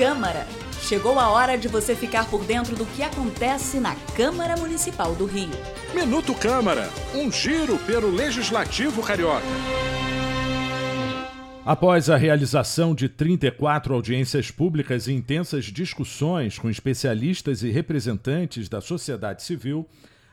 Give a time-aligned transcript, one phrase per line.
[0.00, 0.46] Câmara.
[0.80, 5.26] Chegou a hora de você ficar por dentro do que acontece na Câmara Municipal do
[5.26, 5.50] Rio.
[5.94, 9.44] Minuto Câmara, um giro pelo Legislativo Carioca.
[11.66, 18.80] Após a realização de 34 audiências públicas e intensas discussões com especialistas e representantes da
[18.80, 19.86] sociedade civil,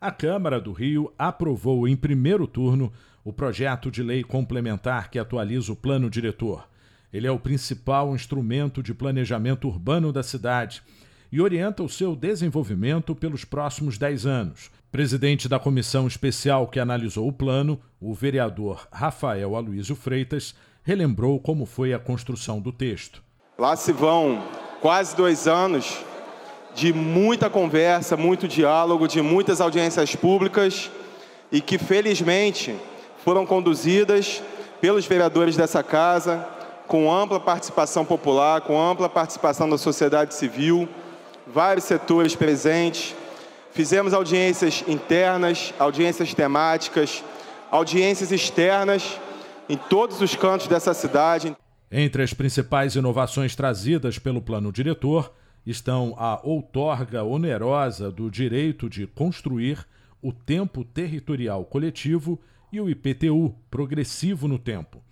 [0.00, 2.92] a Câmara do Rio aprovou em primeiro turno
[3.24, 6.71] o projeto de lei complementar que atualiza o plano diretor.
[7.12, 10.82] Ele é o principal instrumento de planejamento urbano da cidade
[11.30, 14.70] e orienta o seu desenvolvimento pelos próximos 10 anos.
[14.90, 21.66] Presidente da comissão especial que analisou o plano, o vereador Rafael Aloysio Freitas, relembrou como
[21.66, 23.22] foi a construção do texto.
[23.58, 24.42] Lá se vão
[24.80, 25.98] quase dois anos
[26.74, 30.90] de muita conversa, muito diálogo, de muitas audiências públicas
[31.50, 32.74] e que felizmente
[33.22, 34.42] foram conduzidas
[34.80, 36.46] pelos vereadores dessa casa,
[36.92, 40.86] com ampla participação popular, com ampla participação da sociedade civil,
[41.46, 43.16] vários setores presentes.
[43.70, 47.24] Fizemos audiências internas, audiências temáticas,
[47.70, 49.18] audiências externas
[49.70, 51.56] em todos os cantos dessa cidade.
[51.90, 55.32] Entre as principais inovações trazidas pelo plano diretor
[55.64, 59.78] estão a outorga onerosa do direito de construir,
[60.20, 62.38] o tempo territorial coletivo
[62.70, 65.02] e o IPTU, progressivo no tempo.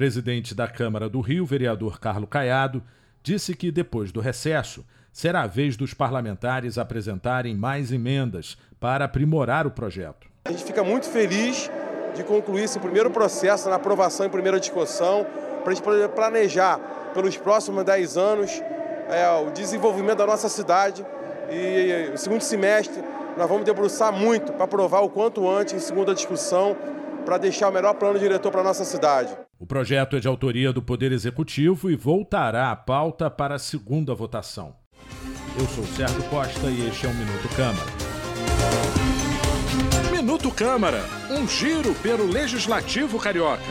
[0.00, 2.82] Presidente da Câmara do Rio, vereador Carlo Caiado,
[3.22, 9.66] disse que depois do recesso será a vez dos parlamentares apresentarem mais emendas para aprimorar
[9.66, 10.26] o projeto.
[10.46, 11.70] A gente fica muito feliz
[12.14, 15.26] de concluir esse primeiro processo na aprovação em primeira discussão,
[15.62, 16.78] para a gente poder planejar
[17.12, 18.62] pelos próximos 10 anos
[19.06, 21.04] é, o desenvolvimento da nossa cidade.
[21.50, 23.04] E o segundo semestre
[23.36, 26.74] nós vamos debruçar muito para aprovar o quanto antes em segunda discussão
[27.26, 29.36] para deixar o melhor plano diretor para a nossa cidade.
[29.60, 34.14] O projeto é de autoria do Poder Executivo e voltará à pauta para a segunda
[34.14, 34.74] votação.
[35.54, 37.90] Eu sou Sérgio Costa e este é o Minuto Câmara.
[40.10, 43.62] Minuto Câmara, um giro pelo Legislativo Carioca.